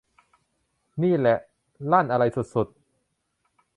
[1.03, 1.37] นี่แหละ
[1.91, 2.67] ลั่นสุดอะไรสุด